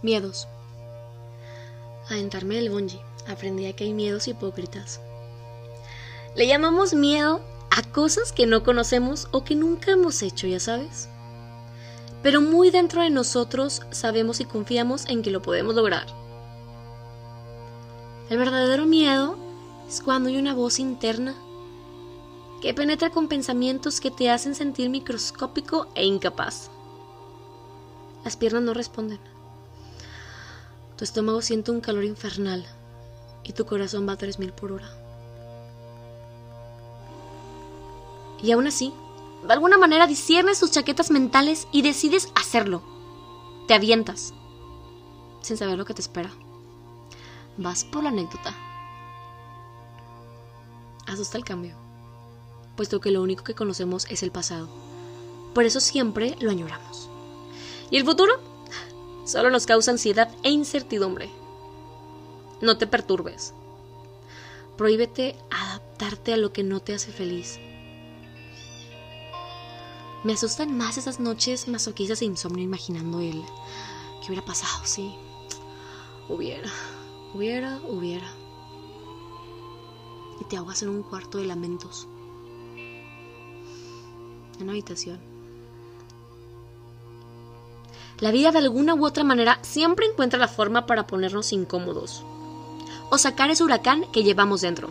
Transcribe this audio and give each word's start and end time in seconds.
Miedos. 0.00 0.46
A 2.08 2.16
entrarme 2.16 2.54
del 2.54 2.70
bungee, 2.70 3.00
aprendí 3.26 3.72
que 3.72 3.82
hay 3.82 3.92
miedos 3.92 4.28
hipócritas. 4.28 5.00
Le 6.36 6.46
llamamos 6.46 6.94
miedo 6.94 7.40
a 7.70 7.82
cosas 7.82 8.30
que 8.30 8.46
no 8.46 8.62
conocemos 8.62 9.26
o 9.32 9.42
que 9.42 9.56
nunca 9.56 9.90
hemos 9.90 10.22
hecho, 10.22 10.46
ya 10.46 10.60
sabes. 10.60 11.08
Pero 12.22 12.40
muy 12.40 12.70
dentro 12.70 13.02
de 13.02 13.10
nosotros 13.10 13.82
sabemos 13.90 14.38
y 14.38 14.44
confiamos 14.44 15.04
en 15.06 15.22
que 15.22 15.32
lo 15.32 15.42
podemos 15.42 15.74
lograr. 15.74 16.06
El 18.30 18.38
verdadero 18.38 18.86
miedo 18.86 19.36
es 19.88 20.00
cuando 20.00 20.28
hay 20.28 20.36
una 20.36 20.54
voz 20.54 20.78
interna 20.78 21.34
que 22.62 22.72
penetra 22.72 23.10
con 23.10 23.26
pensamientos 23.26 24.00
que 24.00 24.12
te 24.12 24.30
hacen 24.30 24.54
sentir 24.54 24.90
microscópico 24.90 25.88
e 25.96 26.04
incapaz. 26.04 26.70
Las 28.24 28.36
piernas 28.36 28.62
no 28.62 28.74
responden. 28.74 29.37
Tu 30.98 31.04
estómago 31.04 31.40
siente 31.42 31.70
un 31.70 31.80
calor 31.80 32.04
infernal 32.04 32.66
y 33.44 33.52
tu 33.52 33.64
corazón 33.64 34.06
va 34.08 34.14
a 34.14 34.16
3000 34.16 34.52
por 34.52 34.72
hora. 34.72 34.90
Y 38.42 38.50
aún 38.50 38.66
así, 38.66 38.92
de 39.46 39.52
alguna 39.52 39.78
manera 39.78 40.08
disiernes 40.08 40.58
tus 40.58 40.72
chaquetas 40.72 41.12
mentales 41.12 41.68
y 41.70 41.82
decides 41.82 42.28
hacerlo. 42.34 42.82
Te 43.68 43.74
avientas, 43.74 44.34
sin 45.40 45.56
saber 45.56 45.78
lo 45.78 45.84
que 45.84 45.94
te 45.94 46.02
espera. 46.02 46.30
Vas 47.56 47.84
por 47.84 48.02
la 48.02 48.08
anécdota. 48.08 48.52
Asusta 51.06 51.38
el 51.38 51.44
cambio, 51.44 51.76
puesto 52.76 53.00
que 53.00 53.12
lo 53.12 53.22
único 53.22 53.44
que 53.44 53.54
conocemos 53.54 54.04
es 54.10 54.24
el 54.24 54.32
pasado. 54.32 54.68
Por 55.54 55.64
eso 55.64 55.78
siempre 55.78 56.36
lo 56.40 56.50
añoramos. 56.50 57.08
¿Y 57.90 57.98
el 57.98 58.04
futuro? 58.04 58.47
Solo 59.28 59.50
nos 59.50 59.66
causa 59.66 59.90
ansiedad 59.90 60.30
e 60.42 60.50
incertidumbre. 60.50 61.30
No 62.62 62.78
te 62.78 62.86
perturbes. 62.86 63.52
Prohíbete 64.78 65.36
adaptarte 65.50 66.32
a 66.32 66.38
lo 66.38 66.52
que 66.52 66.62
no 66.62 66.80
te 66.80 66.94
hace 66.94 67.12
feliz. 67.12 67.60
Me 70.24 70.32
asustan 70.32 70.76
más 70.76 70.96
esas 70.96 71.20
noches 71.20 71.68
masoquistas 71.68 72.22
e 72.22 72.24
insomnio 72.24 72.64
imaginando 72.64 73.20
el 73.20 73.42
qué 74.20 74.28
hubiera 74.28 74.44
pasado 74.44 74.84
si 74.84 75.14
hubiera, 76.28 76.70
hubiera, 77.34 77.80
hubiera. 77.86 78.32
Y 80.40 80.44
te 80.44 80.56
ahogas 80.56 80.82
en 80.82 80.88
un 80.88 81.02
cuarto 81.02 81.36
de 81.36 81.44
lamentos. 81.44 82.08
En 84.56 84.62
una 84.62 84.72
habitación 84.72 85.37
la 88.20 88.32
vida 88.32 88.50
de 88.50 88.58
alguna 88.58 88.94
u 88.94 89.04
otra 89.04 89.22
manera 89.22 89.58
siempre 89.62 90.06
encuentra 90.06 90.38
la 90.38 90.48
forma 90.48 90.86
para 90.86 91.06
ponernos 91.06 91.52
incómodos 91.52 92.24
o 93.10 93.18
sacar 93.18 93.50
ese 93.50 93.62
huracán 93.62 94.04
que 94.12 94.24
llevamos 94.24 94.60
dentro. 94.60 94.90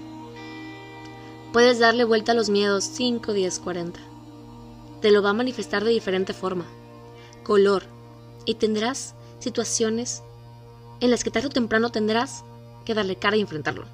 Puedes 1.51 1.79
darle 1.79 2.03
vuelta 2.03 2.31
a 2.31 2.35
los 2.35 2.49
miedos 2.49 2.83
5, 2.85 3.33
10, 3.33 3.59
40. 3.59 3.99
Te 5.01 5.11
lo 5.11 5.21
va 5.21 5.31
a 5.31 5.33
manifestar 5.33 5.83
de 5.83 5.91
diferente 5.91 6.33
forma, 6.33 6.65
color, 7.43 7.83
y 8.45 8.55
tendrás 8.55 9.13
situaciones 9.39 10.23
en 11.01 11.11
las 11.11 11.23
que 11.23 11.31
tarde 11.31 11.47
o 11.47 11.51
temprano 11.51 11.91
tendrás 11.91 12.43
que 12.85 12.93
darle 12.93 13.17
cara 13.17 13.37
y 13.37 13.41
enfrentarlo. 13.41 13.85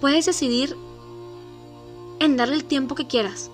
Puedes 0.00 0.24
decidir 0.24 0.76
en 2.20 2.36
darle 2.36 2.54
el 2.54 2.64
tiempo 2.64 2.94
que 2.94 3.06
quieras 3.06 3.50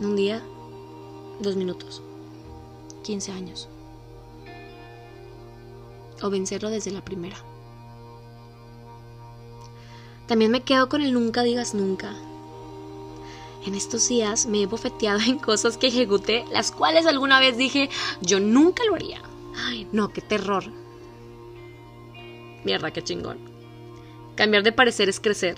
un 0.00 0.16
día, 0.16 0.42
dos 1.40 1.56
minutos, 1.56 2.02
15 3.02 3.32
años. 3.32 3.68
O 6.22 6.30
vencerlo 6.30 6.70
desde 6.70 6.90
la 6.90 7.04
primera. 7.04 7.36
También 10.26 10.50
me 10.50 10.62
quedo 10.62 10.88
con 10.88 11.02
el 11.02 11.12
nunca 11.12 11.42
digas 11.42 11.74
nunca. 11.74 12.14
En 13.64 13.74
estos 13.74 14.08
días 14.08 14.46
me 14.46 14.62
he 14.62 14.66
bofeteado 14.66 15.20
en 15.26 15.38
cosas 15.38 15.76
que 15.76 15.88
ejecuté, 15.88 16.44
las 16.52 16.72
cuales 16.72 17.06
alguna 17.06 17.40
vez 17.40 17.56
dije, 17.56 17.90
yo 18.20 18.40
nunca 18.40 18.84
lo 18.84 18.94
haría. 18.94 19.20
Ay, 19.56 19.88
no, 19.92 20.08
qué 20.12 20.20
terror. 20.20 20.64
Mierda, 22.64 22.92
qué 22.92 23.02
chingón. 23.02 23.38
Cambiar 24.34 24.62
de 24.62 24.72
parecer 24.72 25.08
es 25.08 25.20
crecer. 25.20 25.56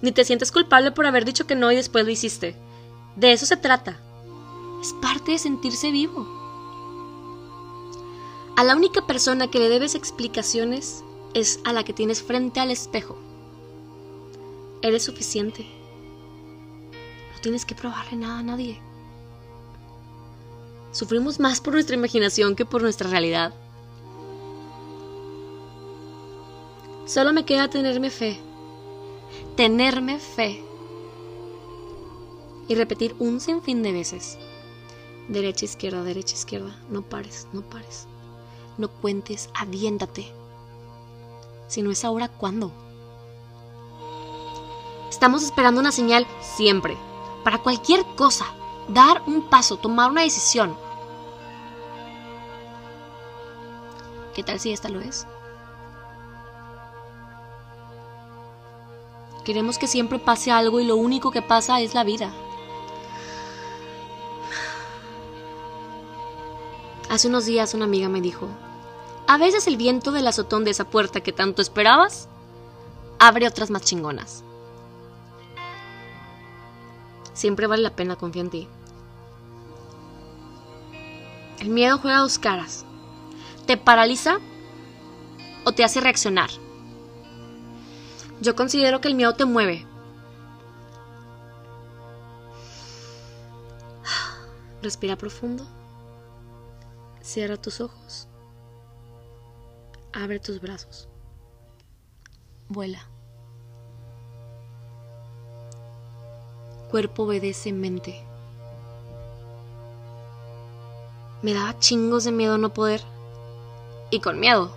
Ni 0.00 0.12
te 0.12 0.24
sientes 0.24 0.52
culpable 0.52 0.92
por 0.92 1.06
haber 1.06 1.24
dicho 1.24 1.46
que 1.46 1.54
no 1.54 1.70
y 1.70 1.76
después 1.76 2.04
lo 2.04 2.10
hiciste. 2.10 2.56
De 3.16 3.32
eso 3.32 3.46
se 3.46 3.56
trata. 3.56 3.96
Es 4.80 4.92
parte 4.94 5.32
de 5.32 5.38
sentirse 5.38 5.90
vivo. 5.92 6.26
A 8.56 8.64
la 8.64 8.74
única 8.74 9.06
persona 9.06 9.48
que 9.48 9.58
le 9.60 9.68
debes 9.68 9.94
explicaciones 9.94 11.04
es 11.32 11.60
a 11.64 11.72
la 11.72 11.84
que 11.84 11.92
tienes 11.92 12.22
frente 12.22 12.60
al 12.60 12.70
espejo. 12.70 13.16
Eres 14.82 15.04
suficiente. 15.04 15.66
No 17.34 17.40
tienes 17.40 17.64
que 17.64 17.74
probarle 17.74 18.16
nada 18.16 18.40
a 18.40 18.42
nadie. 18.42 18.80
Sufrimos 20.90 21.40
más 21.40 21.60
por 21.60 21.74
nuestra 21.74 21.96
imaginación 21.96 22.56
que 22.56 22.64
por 22.64 22.82
nuestra 22.82 23.08
realidad. 23.08 23.54
Solo 27.06 27.32
me 27.32 27.44
queda 27.44 27.70
tenerme 27.70 28.10
fe. 28.10 28.40
Tenerme 29.56 30.18
fe 30.18 30.64
y 32.68 32.74
repetir 32.74 33.14
un 33.18 33.40
sinfín 33.40 33.82
de 33.82 33.92
veces. 33.92 34.38
Derecha, 35.28 35.64
izquierda, 35.64 36.02
derecha, 36.02 36.34
izquierda. 36.34 36.76
No 36.90 37.02
pares, 37.02 37.48
no 37.52 37.62
pares. 37.62 38.06
No 38.76 38.88
cuentes, 38.88 39.50
aviéntate. 39.54 40.30
Si 41.68 41.82
no 41.82 41.90
es 41.90 42.04
ahora, 42.04 42.28
¿cuándo? 42.28 42.72
Estamos 45.08 45.42
esperando 45.42 45.80
una 45.80 45.92
señal 45.92 46.26
siempre. 46.40 46.96
Para 47.42 47.58
cualquier 47.58 48.04
cosa. 48.16 48.46
Dar 48.88 49.22
un 49.26 49.48
paso, 49.48 49.78
tomar 49.78 50.10
una 50.10 50.22
decisión. 50.22 50.76
¿Qué 54.34 54.42
tal 54.42 54.60
si 54.60 54.72
esta 54.72 54.88
lo 54.88 55.00
es? 55.00 55.26
Queremos 59.44 59.78
que 59.78 59.86
siempre 59.86 60.18
pase 60.18 60.50
algo 60.50 60.80
y 60.80 60.84
lo 60.84 60.96
único 60.96 61.30
que 61.30 61.42
pasa 61.42 61.80
es 61.80 61.94
la 61.94 62.02
vida. 62.02 62.32
Hace 67.14 67.28
unos 67.28 67.46
días 67.46 67.74
una 67.74 67.84
amiga 67.84 68.08
me 68.08 68.20
dijo, 68.20 68.48
a 69.28 69.38
veces 69.38 69.68
el 69.68 69.76
viento 69.76 70.10
del 70.10 70.26
azotón 70.26 70.64
de 70.64 70.72
esa 70.72 70.90
puerta 70.90 71.20
que 71.20 71.30
tanto 71.30 71.62
esperabas 71.62 72.28
abre 73.20 73.46
otras 73.46 73.70
más 73.70 73.82
chingonas. 73.82 74.42
Siempre 77.32 77.68
vale 77.68 77.84
la 77.84 77.94
pena 77.94 78.16
confiar 78.16 78.46
en 78.46 78.50
ti. 78.50 78.68
El 81.60 81.68
miedo 81.68 81.98
juega 81.98 82.18
dos 82.18 82.40
caras. 82.40 82.84
Te 83.64 83.76
paraliza 83.76 84.40
o 85.64 85.70
te 85.70 85.84
hace 85.84 86.00
reaccionar. 86.00 86.50
Yo 88.40 88.56
considero 88.56 89.00
que 89.00 89.06
el 89.06 89.14
miedo 89.14 89.36
te 89.36 89.44
mueve. 89.44 89.86
Respira 94.82 95.14
profundo. 95.14 95.64
Cierra 97.24 97.56
tus 97.56 97.80
ojos. 97.80 98.28
Abre 100.12 100.38
tus 100.40 100.60
brazos. 100.60 101.08
Vuela. 102.68 103.08
Cuerpo 106.90 107.22
obedece 107.22 107.72
mente. 107.72 108.22
Me 111.40 111.54
daba 111.54 111.78
chingos 111.78 112.24
de 112.24 112.32
miedo 112.32 112.58
no 112.58 112.74
poder. 112.74 113.00
Y 114.10 114.20
con 114.20 114.38
miedo 114.38 114.70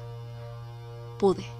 pude. 1.20 1.57